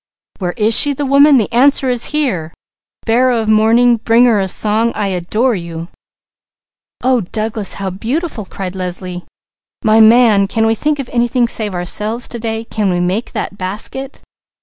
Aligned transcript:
_"'Where 0.41 0.53
is 0.53 0.75
she, 0.75 0.93
the 0.95 1.05
Woman?' 1.05 1.37
The 1.37 1.53
answer 1.53 1.87
is 1.91 2.05
'Here!' 2.05 2.55
'Bearer 3.05 3.33
of 3.39 3.47
Morning,' 3.47 3.97
'Bringer 3.97 4.39
of 4.39 4.49
Song,' 4.49 4.91
I 4.95 5.09
adore 5.09 5.53
you!" 5.53 5.89
"Oh 7.03 7.21
Douglas, 7.21 7.75
how 7.75 7.91
beautiful!" 7.91 8.45
cried 8.45 8.75
Leslie. 8.75 9.25
"My 9.83 9.99
Man, 9.99 10.47
can 10.47 10.65
we 10.65 10.73
think 10.73 10.97
of 10.97 11.07
anything 11.13 11.47
save 11.47 11.75
ourselves 11.75 12.27
to 12.29 12.39
day? 12.39 12.63
Can 12.63 12.89
we 12.91 12.99
make 12.99 13.33
that 13.33 13.59
basket?" 13.59 14.23